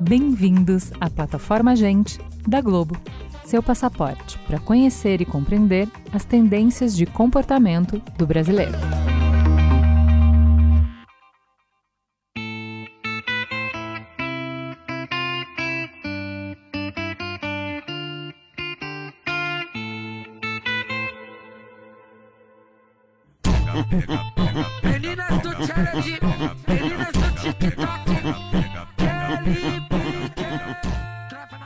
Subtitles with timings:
[0.00, 2.96] Bem-vindos à plataforma Gente da Globo,
[3.44, 9.09] seu passaporte para conhecer e compreender as tendências de comportamento do brasileiro.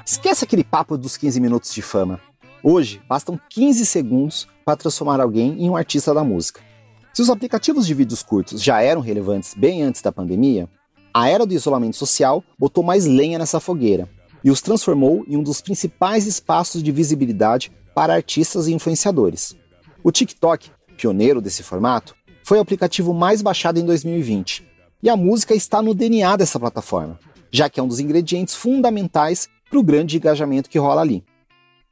[0.06, 2.20] Esquece aquele papo dos 15 minutos de fama.
[2.62, 6.60] Hoje, bastam 15 segundos para transformar alguém em um artista da música.
[7.12, 10.68] Se os aplicativos de vídeos curtos já eram relevantes bem antes da pandemia,
[11.12, 14.09] a era do isolamento social botou mais lenha nessa fogueira
[14.42, 19.56] e os transformou em um dos principais espaços de visibilidade para artistas e influenciadores.
[20.02, 24.65] O TikTok, pioneiro desse formato, foi o aplicativo mais baixado em 2020
[25.02, 27.18] e a música está no DNA dessa plataforma,
[27.51, 31.24] já que é um dos ingredientes fundamentais para o grande engajamento que rola ali.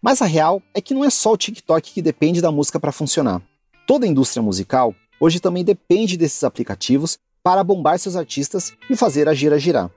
[0.01, 2.93] Mas a real é que não é só o TikTok que depende da música para
[2.93, 3.41] funcionar.
[3.87, 9.29] Toda a indústria musical hoje também depende desses aplicativos para bombar seus artistas e fazer
[9.29, 9.91] a gira girar.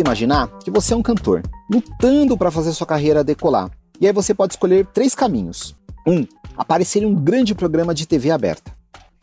[0.00, 3.70] Imaginar que você é um cantor, lutando para fazer sua carreira decolar.
[4.00, 5.76] E aí você pode escolher três caminhos.
[6.06, 6.12] 1.
[6.12, 8.72] Um, aparecer em um grande programa de TV aberta.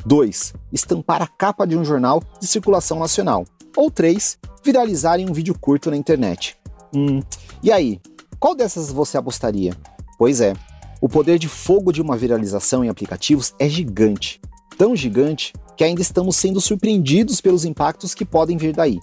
[0.06, 0.54] 2.
[0.72, 3.46] Estampar a capa de um jornal de circulação nacional.
[3.76, 4.38] Ou 3.
[4.64, 6.56] Viralizar em um vídeo curto na internet.
[6.96, 7.22] Hum,
[7.64, 8.00] e aí?
[8.40, 9.74] Qual dessas você apostaria?
[10.18, 10.54] Pois é,
[11.02, 14.40] o poder de fogo de uma viralização em aplicativos é gigante.
[14.78, 19.00] Tão gigante que ainda estamos sendo surpreendidos pelos impactos que podem vir daí.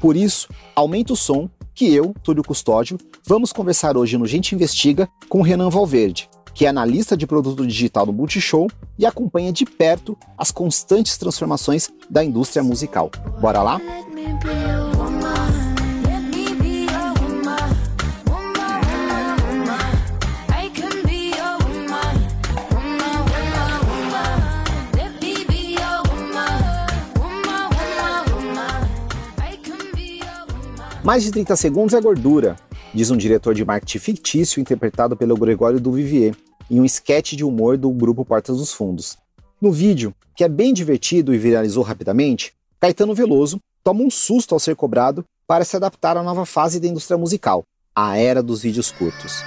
[0.00, 5.08] Por isso, aumenta o som que eu, Túlio Custódio, vamos conversar hoje no Gente Investiga
[5.28, 8.68] com Renan Valverde, que é analista de produto digital do Multishow
[8.98, 13.10] e acompanha de perto as constantes transformações da indústria musical.
[13.40, 13.80] Bora lá?
[31.08, 32.54] Mais de 30 segundos é gordura,
[32.92, 36.36] diz um diretor de marketing fictício interpretado pelo Gregório do Vivier,
[36.70, 39.16] em um esquete de humor do grupo Portas dos Fundos.
[39.58, 44.60] No vídeo, que é bem divertido e viralizou rapidamente, Caetano Veloso toma um susto ao
[44.60, 47.64] ser cobrado para se adaptar à nova fase da indústria musical,
[47.96, 49.42] a era dos vídeos curtos.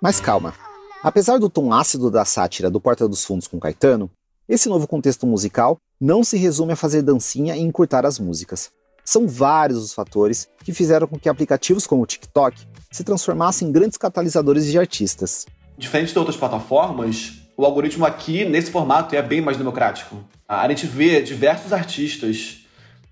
[0.00, 0.54] Mas calma.
[1.02, 4.08] Apesar do tom ácido da sátira do Porta dos Fundos com Caetano,
[4.48, 8.70] esse novo contexto musical não se resume a fazer dancinha e encurtar as músicas.
[9.04, 12.56] São vários os fatores que fizeram com que aplicativos como o TikTok
[12.88, 15.44] se transformassem em grandes catalisadores de artistas.
[15.76, 20.22] Diferente de outras plataformas, o algoritmo aqui, nesse formato, é bem mais democrático.
[20.46, 22.58] A gente vê diversos artistas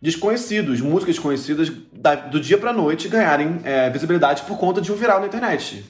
[0.00, 1.72] desconhecidos, músicas desconhecidas,
[2.30, 5.84] do dia para noite ganharem é, visibilidade por conta de um viral na internet.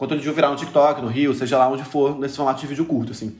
[0.00, 2.86] Conta de viral no TikTok, no Rio, seja lá onde for, nesse formato de vídeo
[2.86, 3.36] curto, assim.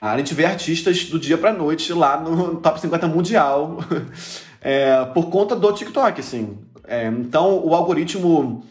[0.00, 3.78] A gente vê artistas do dia pra noite lá no top 50 mundial
[4.62, 6.58] é, por conta do TikTok, assim.
[6.86, 8.64] É, então, o algoritmo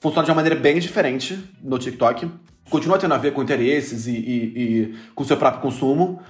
[0.00, 2.28] funciona de uma maneira bem diferente no TikTok.
[2.68, 6.20] Continua tendo a ver com interesses e, e, e com o seu próprio consumo,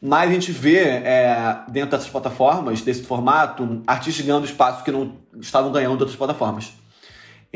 [0.00, 5.12] mas a gente vê é, dentro dessas plataformas, desse formato, artistas ganhando espaço que não
[5.38, 6.72] estavam ganhando de outras plataformas.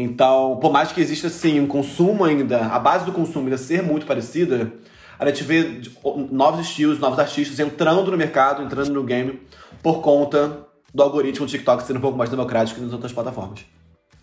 [0.03, 3.83] Então, por mais que exista assim um consumo ainda, a base do consumo ainda ser
[3.83, 4.73] muito parecida,
[5.19, 5.83] a gente vê
[6.31, 9.41] novos estilos, novos artistas entrando no mercado, entrando no game,
[9.83, 13.61] por conta do algoritmo do TikTok sendo um pouco mais democrático que nas outras plataformas.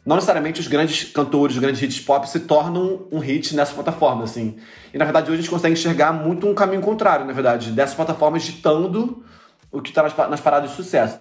[0.03, 4.23] Não necessariamente os grandes cantores, os grandes hits pop se tornam um hit nessa plataforma,
[4.23, 4.55] assim.
[4.93, 7.93] E na verdade hoje a gente consegue enxergar muito um caminho contrário, na verdade, dessas
[7.95, 9.23] plataformas ditando
[9.71, 11.19] o que está nas, nas paradas de sucesso.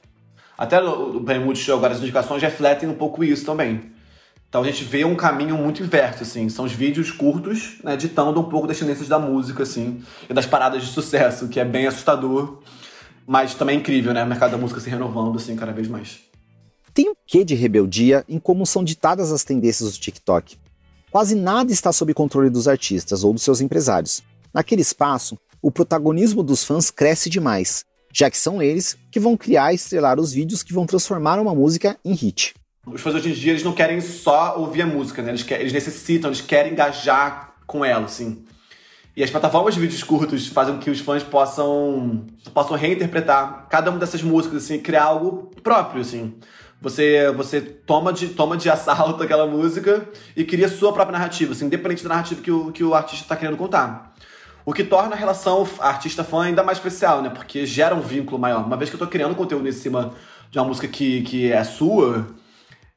[0.56, 3.95] Até o Prêmio Multishow, agora as indicações refletem um pouco isso também.
[4.48, 6.48] Então a gente vê um caminho muito inverso, assim.
[6.48, 10.46] São os vídeos curtos, né, ditando um pouco das tendências da música, assim, e das
[10.46, 12.62] paradas de sucesso, que é bem assustador,
[13.26, 14.22] mas também é incrível, né?
[14.22, 16.20] O mercado da música se renovando, assim, cada vez mais.
[16.94, 20.56] Tem um quê de rebeldia em como são ditadas as tendências do TikTok?
[21.10, 24.22] Quase nada está sob controle dos artistas ou dos seus empresários.
[24.54, 29.72] Naquele espaço, o protagonismo dos fãs cresce demais, já que são eles que vão criar
[29.72, 32.54] e estrelar os vídeos que vão transformar uma música em hit.
[32.86, 35.30] Os fãs hoje em dia eles não querem só ouvir a música, né?
[35.30, 38.44] Eles, querem, eles necessitam, eles querem engajar com ela, assim.
[39.16, 43.90] E as plataformas de vídeos curtos fazem com que os fãs possam, possam reinterpretar cada
[43.90, 46.34] uma dessas músicas, assim, criar algo próprio, assim.
[46.80, 51.66] Você, você toma, de, toma de assalto aquela música e cria sua própria narrativa, assim,
[51.66, 54.14] independente da narrativa que o, que o artista está querendo contar.
[54.64, 57.30] O que torna a relação artista-fã ainda mais especial, né?
[57.30, 58.64] Porque gera um vínculo maior.
[58.64, 60.12] Uma vez que eu tô criando conteúdo em cima
[60.50, 62.26] de uma música que, que é sua,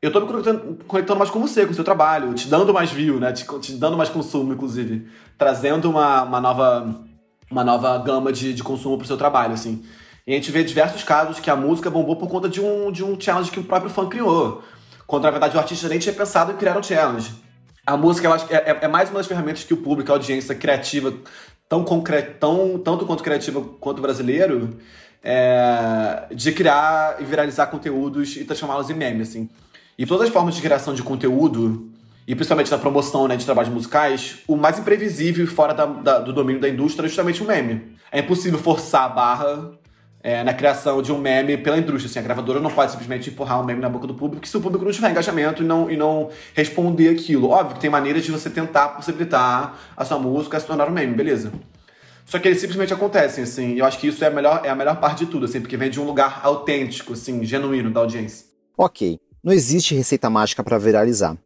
[0.02, 2.92] eu tô me conectando, conectando mais com você, com o seu trabalho, te dando mais
[2.92, 3.34] view, né?
[3.34, 5.08] Te, te dando mais consumo, inclusive.
[5.38, 7.06] Trazendo uma, uma nova
[7.50, 9.84] uma nova gama de, de consumo pro seu trabalho, assim.
[10.26, 13.04] E a gente vê diversos casos que a música bombou por conta de um, de
[13.04, 14.64] um challenge que o próprio fã criou.
[15.08, 17.34] Quando, na verdade, o artista nem tinha pensado em criar um challenge.
[17.86, 20.12] A música, eu acho que é, é, é mais uma das ferramentas que o público,
[20.12, 21.12] a audiência criativa,
[21.68, 24.78] tão, concre tão tanto quanto criativa quanto brasileiro,
[25.24, 29.50] é, de criar e viralizar conteúdos e transformá-los em memes, assim.
[30.00, 31.92] E todas as formas de criação de conteúdo,
[32.26, 36.20] e principalmente na promoção né, de trabalhos musicais, o mais imprevisível e fora da, da,
[36.20, 37.98] do domínio da indústria é justamente o meme.
[38.10, 39.72] É impossível forçar a barra
[40.24, 42.10] é, na criação de um meme pela indústria.
[42.10, 44.62] Assim, a gravadora não pode simplesmente empurrar um meme na boca do público se o
[44.62, 47.50] público não tiver engajamento e não, e não responder aquilo.
[47.50, 51.14] Óbvio que tem maneiras de você tentar possibilitar a sua música se tornar um meme,
[51.14, 51.52] beleza.
[52.26, 53.74] Só que eles simplesmente acontecem, assim.
[53.74, 55.60] E eu acho que isso é a, melhor, é a melhor parte de tudo, assim,
[55.60, 58.48] porque vem de um lugar autêntico, assim, genuíno da audiência.
[58.78, 61.38] Ok, não existe receita mágica para viralizar.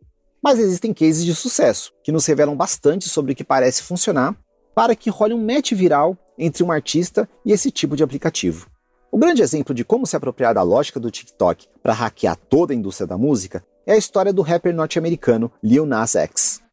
[0.41, 4.35] Mas existem cases de sucesso, que nos revelam bastante sobre o que parece funcionar
[4.75, 8.67] para que role um match viral entre um artista e esse tipo de aplicativo.
[9.11, 12.75] O grande exemplo de como se apropriar da lógica do TikTok para hackear toda a
[12.75, 16.63] indústria da música é a história do rapper norte-americano Lil Nas X.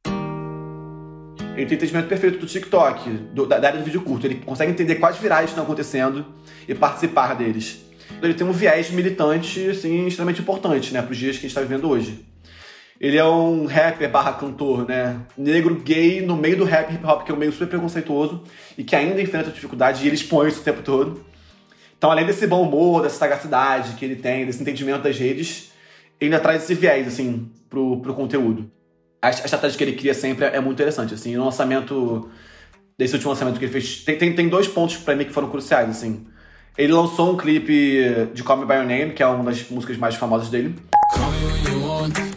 [1.54, 4.26] Ele tem entendimento perfeito do TikTok, do, da, área do vídeo curto.
[4.26, 6.24] Ele consegue entender quais virais estão acontecendo
[6.66, 7.84] e participar deles.
[8.22, 11.50] Ele tem um viés militante, assim, extremamente importante, né, para os dias que a gente
[11.50, 12.24] está vivendo hoje.
[13.00, 15.18] Ele é um rapper barra cantor, né?
[15.36, 18.42] Negro, gay, no meio do rap hip hop, que é um meio super preconceituoso
[18.76, 21.24] e que ainda enfrenta dificuldade e ele expõe isso o tempo todo.
[21.96, 25.70] Então, além desse bom humor, dessa sagacidade que ele tem, desse entendimento das redes,
[26.20, 28.70] ele ainda traz esse viés, assim, pro, pro conteúdo.
[29.20, 31.36] A, a estratégia que ele cria sempre é, muito interessante, assim.
[31.36, 32.30] No lançamento,
[32.98, 35.48] desse último lançamento que ele fez, tem, tem, tem dois pontos para mim que foram
[35.48, 36.26] cruciais, assim.
[36.78, 39.96] Ele lançou um clipe de Call Me By Your Name, que é uma das músicas
[39.96, 40.74] mais famosas dele.
[41.14, 42.29] Call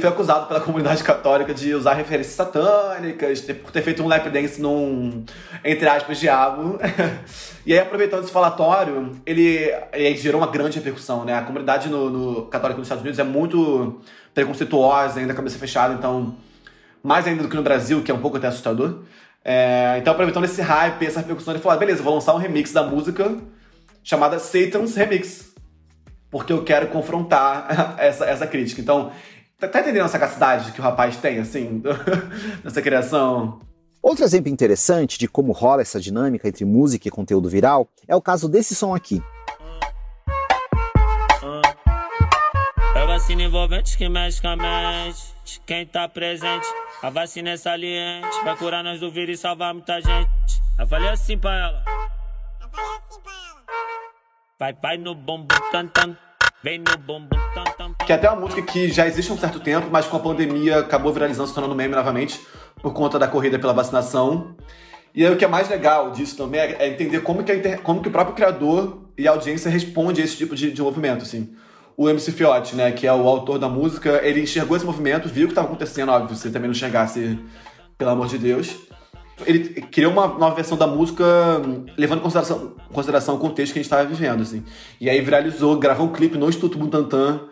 [0.00, 4.60] foi acusado pela comunidade católica de usar referências satânicas, por ter feito um lap dance
[4.60, 5.24] num,
[5.64, 6.78] entre aspas, diabo.
[7.64, 11.34] e aí, aproveitando esse falatório, ele, ele gerou uma grande repercussão, né?
[11.34, 14.00] A comunidade no, no católica nos Estados Unidos é muito
[14.34, 16.34] preconceituosa, ainda cabeça fechada, então
[17.02, 19.02] mais ainda do que no Brasil, que é um pouco até assustador.
[19.44, 22.72] É, então, aproveitando esse hype, essa repercussão, ele falou: ah, beleza, vou lançar um remix
[22.72, 23.36] da música
[24.02, 25.50] chamada Satan's Remix.
[26.30, 28.80] Porque eu quero confrontar essa, essa crítica.
[28.80, 29.12] Então,
[29.60, 31.82] tá, tá entendendo a sagacidade que o rapaz tem, assim,
[32.64, 33.60] nessa criação?
[34.02, 38.22] Outro exemplo interessante de como rola essa dinâmica entre música e conteúdo viral é o
[38.22, 39.22] caso desse som aqui.
[42.96, 45.60] É vacina envolvente que mexe com a mente.
[45.66, 46.66] Quem tá presente
[47.02, 50.62] a vacina é saliente, vai curar nós do vírus e salvar muita gente.
[50.78, 51.84] Eu falei assim pra ela.
[52.60, 53.62] Eu falei assim pra ela.
[54.58, 56.16] Vai, vai no bumbum tan tan.
[56.62, 57.49] Vem no bumbum.
[58.10, 60.18] Que é até uma música que já existe há um certo tempo, mas com a
[60.18, 62.40] pandemia acabou viralizando, se tornando meme novamente,
[62.82, 64.56] por conta da corrida pela vacinação.
[65.14, 67.80] E aí, o que é mais legal disso também é entender como que, inter...
[67.82, 71.22] como que o próprio criador e a audiência responde a esse tipo de, de movimento,
[71.22, 71.54] assim
[71.96, 75.44] o MC Fiote, né, que é o autor da música, ele enxergou esse movimento, viu
[75.44, 77.38] o que estava acontecendo, óbvio, se ele também não enxergasse,
[77.96, 78.74] pelo amor de Deus.
[79.46, 81.24] Ele criou uma nova versão da música
[81.96, 84.64] levando em consideração, consideração o contexto que a gente estava vivendo, assim.
[85.00, 87.49] E aí viralizou, gravou um clipe no Instituto Butantan,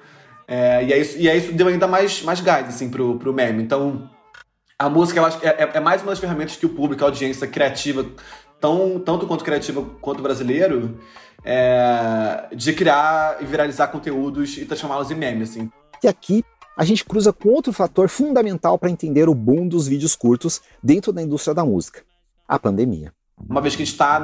[0.49, 3.62] é, e, aí, e aí isso deu ainda mais, mais gás, assim, pro, pro meme.
[3.62, 4.09] Então,
[4.78, 7.47] a música, acho, é, é, é mais uma das ferramentas que o público, a audiência
[7.47, 8.07] criativa,
[8.59, 10.99] tão, tanto quanto criativa quanto brasileiro,
[11.45, 15.71] é, de criar e viralizar conteúdos e transformá-los em memes, assim.
[16.02, 16.43] E aqui
[16.78, 21.12] a gente cruza com outro fator fundamental para entender o boom dos vídeos curtos dentro
[21.12, 22.02] da indústria da música:
[22.47, 23.12] a pandemia.
[23.47, 24.18] Uma vez que a gente está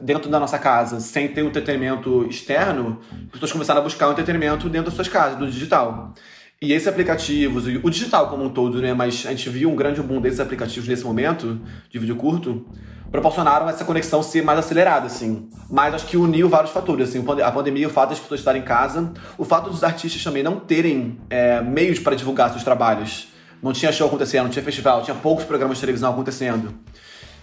[0.00, 4.12] dentro da nossa casa sem ter um entretenimento externo, as pessoas começaram a buscar um
[4.12, 6.14] entretenimento dentro das suas casas, do digital.
[6.60, 8.92] E esses aplicativos, o digital como um todo, né?
[8.92, 12.66] Mas a gente viu um grande boom desses aplicativos nesse momento de vídeo curto,
[13.12, 15.48] proporcionaram essa conexão ser mais acelerada, assim.
[15.70, 18.64] Mas acho que uniu vários fatores, assim, a pandemia, o fato das pessoas estarem em
[18.64, 23.28] casa, o fato dos artistas também não terem é, meios para divulgar seus trabalhos.
[23.62, 26.74] Não tinha show acontecendo, não tinha festival, tinha poucos programas de televisão acontecendo.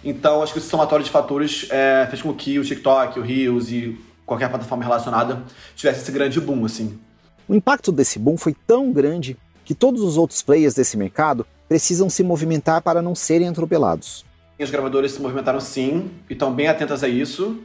[0.05, 3.71] Então, acho que esse somatório de fatores é, fez com que o TikTok, o Reels
[3.71, 5.43] e qualquer plataforma relacionada
[5.75, 6.99] tivesse esse grande boom, assim.
[7.49, 9.35] O impacto desse boom foi tão grande
[9.65, 14.23] que todos os outros players desse mercado precisam se movimentar para não serem atropelados.
[14.59, 17.59] Os gravadores se movimentaram sim e estão bem atentas a isso.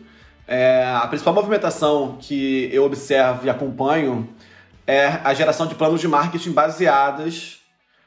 [0.49, 4.29] É, a principal movimentação que eu observo e acompanho
[4.87, 7.59] é a geração de planos de marketing baseadas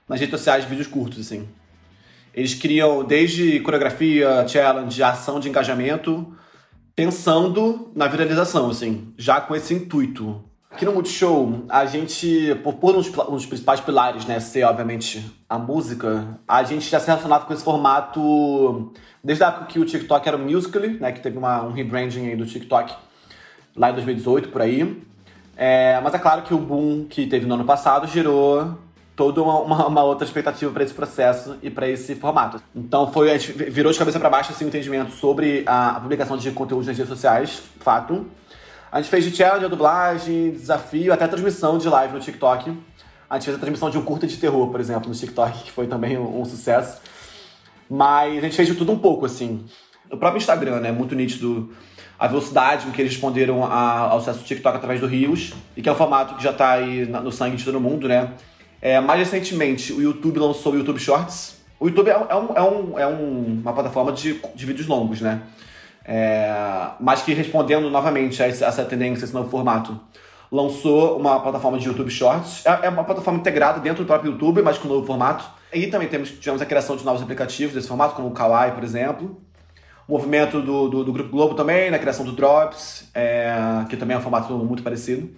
[0.09, 1.47] nas redes sociais de vídeos curtos, assim.
[2.33, 6.35] Eles criam desde coreografia, challenge, ação de engajamento,
[6.95, 10.43] pensando na viralização, assim, já com esse intuito.
[10.71, 15.59] Aqui no Multishow, a gente, por pôr uns, uns principais pilares, né, ser, obviamente, a
[15.59, 18.91] música, a gente já se relacionava com esse formato
[19.23, 22.27] desde a época que o TikTok era o Musical.ly, né, que teve uma, um rebranding
[22.27, 22.95] aí do TikTok
[23.75, 25.03] lá em 2018, por aí.
[25.55, 28.75] É, mas é claro que o boom que teve no ano passado gerou
[29.15, 32.61] toda uma, uma, uma outra expectativa para esse processo e para esse formato.
[32.75, 35.99] Então foi a gente virou de cabeça para baixo assim, o entendimento sobre a, a
[35.99, 38.25] publicação de conteúdo nas redes sociais, fato.
[38.91, 42.77] A gente fez de challenge, a dublagem, desafio, até transmissão de live no TikTok.
[43.29, 45.71] A gente fez a transmissão de um curta de terror, por exemplo, no TikTok, que
[45.71, 47.01] foi também um, um sucesso.
[47.89, 49.65] Mas a gente fez de tudo um pouco, assim.
[50.11, 50.91] O próprio Instagram, né?
[50.91, 51.73] Muito nítido
[52.19, 55.81] a velocidade com que eles responderam a, ao sucesso do TikTok através do Rios, e
[55.81, 58.31] que é um formato que já tá aí no sangue de todo mundo, né?
[58.85, 61.55] É, mais recentemente, o YouTube lançou o YouTube Shorts.
[61.79, 65.21] O YouTube é, é, um, é, um, é um, uma plataforma de, de vídeos longos,
[65.21, 65.41] né?
[66.03, 66.53] É,
[66.99, 69.97] mas que respondendo novamente a essa tendência, esse novo formato,
[70.51, 72.65] lançou uma plataforma de YouTube Shorts.
[72.65, 75.45] É, é uma plataforma integrada dentro do próprio YouTube, mas com um novo formato.
[75.71, 78.83] E também temos, tivemos a criação de novos aplicativos desse formato, como o Kawaii, por
[78.83, 79.41] exemplo.
[80.05, 83.09] O movimento do, do, do Grupo Globo também, na criação do Drops,
[83.89, 85.33] que também é um formato muito parecido.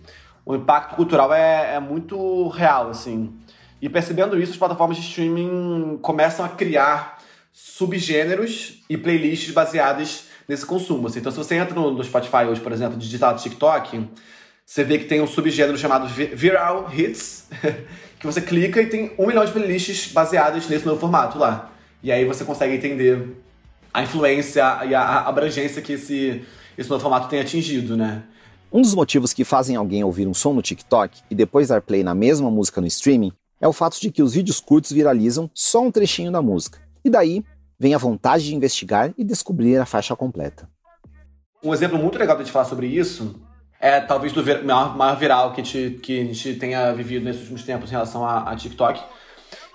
[0.46, 3.34] O impacto cultural é, é muito real, assim.
[3.82, 7.18] E percebendo isso, as plataformas de streaming começam a criar
[7.52, 11.08] subgêneros e playlists baseadas nesse consumo.
[11.08, 11.20] Assim.
[11.20, 14.08] Então, se você entra no, no Spotify hoje, por exemplo, digital TikTok,
[14.66, 17.48] você vê que tem um subgênero chamado Viral Hits,
[18.20, 21.72] que você clica e tem um milhão de playlists baseadas nesse novo formato lá.
[22.04, 23.36] E aí você consegue entender
[23.94, 26.44] a influência e a abrangência que esse,
[26.78, 28.24] esse novo formato tem atingido, né?
[28.72, 32.04] Um dos motivos que fazem alguém ouvir um som no TikTok e depois dar play
[32.04, 33.32] na mesma música no streaming
[33.62, 36.80] é o fato de que os vídeos curtos viralizam só um trechinho da música.
[37.04, 37.44] E daí
[37.80, 40.70] vem a vontade de investigar e descobrir a faixa completa.
[41.64, 43.36] Um exemplo muito legal de a gente falar sobre isso
[43.80, 47.42] é talvez do maior, maior viral que a, gente, que a gente tenha vivido nesses
[47.42, 49.02] últimos tempos em relação a, a TikTok,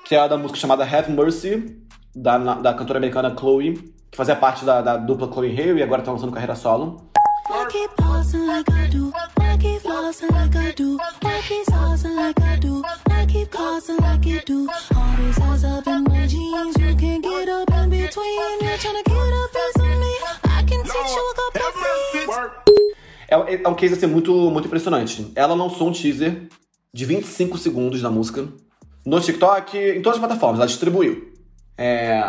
[0.05, 1.81] que é a da música chamada Have Mercy,
[2.15, 3.75] da, da cantora americana Chloe,
[4.11, 7.10] que fazia parte da, da dupla Chloe Hale e agora está lançando carreira solo.
[23.28, 25.33] É, um case assim, muito, muito impressionante.
[25.35, 26.49] Ela lançou um teaser
[26.92, 28.49] de 25 segundos da música
[29.04, 30.61] no TikTok, em todas as plataformas.
[30.61, 31.33] Ela distribuiu.
[31.76, 32.21] É,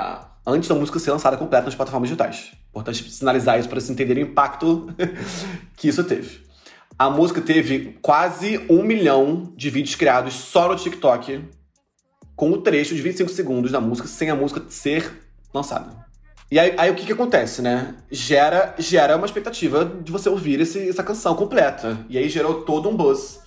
[0.45, 2.51] antes da música ser lançada completa nas plataformas digitais.
[2.69, 4.93] Importante sinalizar isso para se entender o impacto
[5.77, 6.41] que isso teve.
[6.97, 11.43] A música teve quase um milhão de vídeos criados só no TikTok,
[12.35, 15.11] com o trecho de 25 segundos da música, sem a música ser
[15.53, 16.05] lançada.
[16.49, 17.95] E aí, aí o que, que acontece, né?
[18.11, 21.97] Gera, gera uma expectativa de você ouvir esse, essa canção completa.
[22.09, 23.39] E aí gerou todo um buzz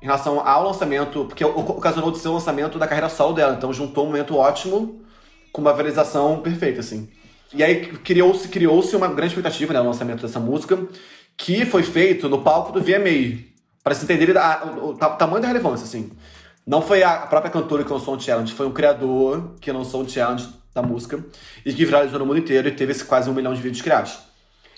[0.00, 3.54] em relação ao lançamento, porque ocasionou de ser o lançamento da carreira solo dela.
[3.54, 5.02] Então juntou um momento ótimo
[5.58, 7.08] com uma viralização perfeita, assim.
[7.52, 10.78] E aí criou-se criou uma grande expectativa né, no lançamento dessa música,
[11.36, 13.42] que foi feito no palco do VMA,
[13.82, 16.12] para se entender a, o, o, o, tamanho da relevância, assim.
[16.64, 20.08] Não foi a própria cantora que lançou um challenge, foi um criador que lançou um
[20.08, 21.24] challenge da música
[21.66, 24.16] e que viralizou no mundo inteiro e teve esse quase um milhão de vídeos criados.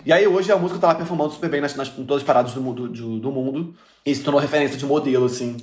[0.07, 2.27] E aí hoje a música tá lá performando super bem nas, nas, em todas as
[2.27, 3.75] paradas do mundo, do, do mundo
[4.07, 5.59] e se tornou referência de modelo, assim,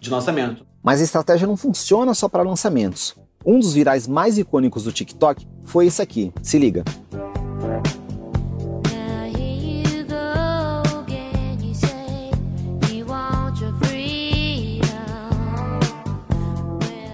[0.00, 0.64] de lançamento.
[0.82, 3.14] Mas a estratégia não funciona só para lançamentos.
[3.44, 6.32] Um dos virais mais icônicos do TikTok foi esse aqui.
[6.42, 6.84] Se liga.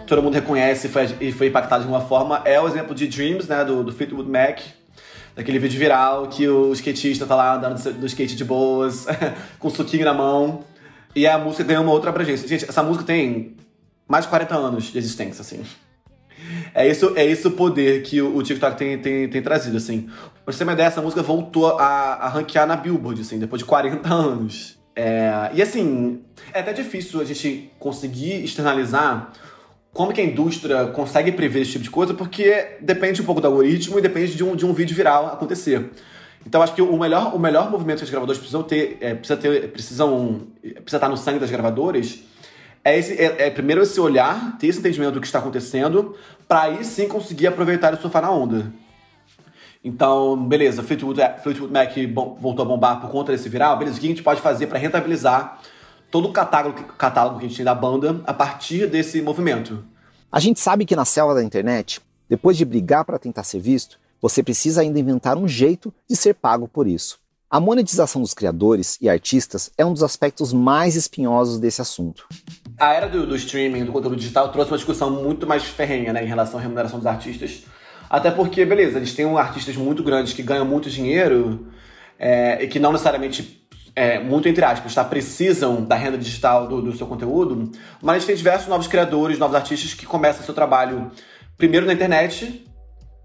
[0.06, 3.46] Todo mundo reconhece e foi, foi impactado de uma forma é o exemplo de Dreams,
[3.46, 4.60] né, do, do Fleetwood Mac,
[5.36, 9.06] daquele vídeo viral que o skatista tá lá andando do skate de boas,
[9.60, 10.64] com um suquinho na mão,
[11.14, 12.48] e a música ganhou uma outra abrangência.
[12.48, 13.54] Gente, essa música tem
[14.08, 15.62] mais de 40 anos de existência, assim.
[16.78, 20.02] É isso, é isso o poder que o, TikTok tem, tem, tem trazido, assim.
[20.44, 23.58] Pra você ter uma ideia, essa música voltou a, a ranquear na Billboard, assim, depois
[23.58, 24.78] de 40 anos.
[24.94, 26.20] É, e assim,
[26.54, 29.32] é até difícil a gente conseguir externalizar
[29.92, 33.48] como que a indústria consegue prever esse tipo de coisa, porque depende um pouco do
[33.48, 35.90] algoritmo e depende de um, de um vídeo viral acontecer.
[36.46, 39.36] Então acho que o melhor, o melhor movimento que os gravadores precisam ter, é, precisa
[39.36, 42.20] ter, precisam, precisa estar no sangue das gravadoras,
[42.88, 46.16] é, esse, é, é, primeiro esse olhar, ter esse entendimento do que está acontecendo,
[46.46, 48.72] para aí sim conseguir aproveitar e surfar na onda.
[49.84, 51.92] Então, beleza, Fleetwood, Fleetwood Mac
[52.40, 54.78] voltou a bombar por conta desse viral, beleza, o que a gente pode fazer para
[54.78, 55.60] rentabilizar
[56.10, 59.84] todo o catálogo, catálogo que a gente tem da banda a partir desse movimento?
[60.30, 63.98] A gente sabe que na selva da internet, depois de brigar para tentar ser visto,
[64.20, 67.18] você precisa ainda inventar um jeito de ser pago por isso.
[67.50, 72.26] A monetização dos criadores e artistas é um dos aspectos mais espinhosos desse assunto.
[72.78, 76.22] A era do, do streaming, do conteúdo digital, trouxe uma discussão muito mais ferrenha né,
[76.22, 77.64] em relação à remuneração dos artistas.
[78.08, 81.66] Até porque, beleza, eles têm artistas muito grandes que ganham muito dinheiro
[82.18, 83.66] é, e que não necessariamente,
[83.96, 87.70] é, muito entre aspas, tá, precisam da renda digital do, do seu conteúdo,
[88.00, 91.10] mas tem diversos novos criadores, novos artistas que começam seu trabalho
[91.56, 92.64] primeiro na internet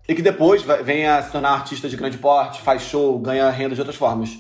[0.10, 3.76] e que depois vem a se tornar artista de grande porte, faz show, ganha renda
[3.76, 4.38] de outras formas.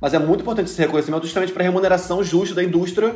[0.00, 3.14] Mas é muito importante esse reconhecimento justamente para a remuneração justa da indústria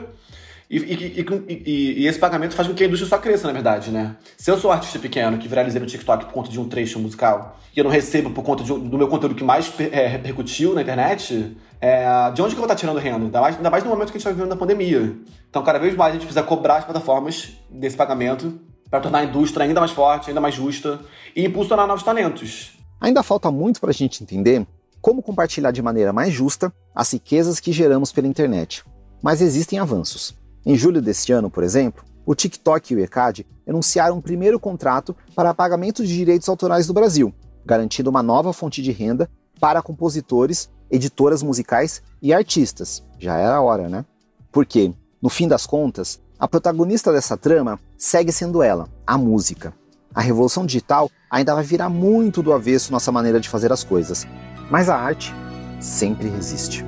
[0.70, 3.90] e, e, e, e, esse pagamento faz com que a indústria só cresça, na verdade,
[3.90, 4.16] né?
[4.36, 6.98] Se eu sou um artista pequeno que viralizei no TikTok por conta de um trecho
[6.98, 10.74] musical e eu não recebo por conta um, do meu conteúdo que mais é, repercutiu
[10.74, 13.24] na internet, é, de onde que eu vou estar tirando renda?
[13.24, 15.16] Ainda mais, ainda mais no momento que a gente está vivendo na pandemia.
[15.48, 18.60] Então, cada vez mais a gente precisa cobrar as plataformas desse pagamento
[18.90, 21.00] para tornar a indústria ainda mais forte, ainda mais justa
[21.34, 22.72] e impulsionar novos talentos.
[23.00, 24.66] Ainda falta muito para a gente entender
[25.00, 28.84] como compartilhar de maneira mais justa as riquezas que geramos pela internet.
[29.22, 30.36] Mas existem avanços.
[30.68, 35.16] Em julho deste ano, por exemplo, o TikTok e o ECAD anunciaram um primeiro contrato
[35.34, 37.32] para pagamento de direitos autorais do Brasil,
[37.64, 43.02] garantindo uma nova fonte de renda para compositores, editoras musicais e artistas.
[43.18, 44.04] Já era a hora, né?
[44.52, 49.72] Porque, no fim das contas, a protagonista dessa trama segue sendo ela, a música.
[50.14, 54.26] A revolução digital ainda vai virar muito do avesso nossa maneira de fazer as coisas,
[54.70, 55.34] mas a arte
[55.80, 56.84] sempre resiste.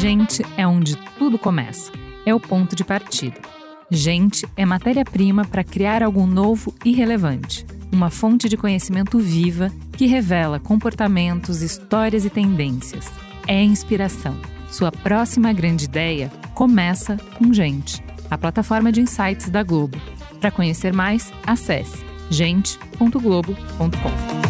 [0.00, 1.92] Gente é onde tudo começa.
[2.24, 3.38] É o ponto de partida.
[3.90, 10.06] Gente é matéria-prima para criar algo novo e relevante uma fonte de conhecimento viva que
[10.06, 13.10] revela comportamentos, histórias e tendências.
[13.46, 14.36] É inspiração.
[14.70, 19.98] Sua próxima grande ideia começa com Gente, a plataforma de insights da Globo.
[20.40, 24.49] Para conhecer mais, acesse gente.globo.com.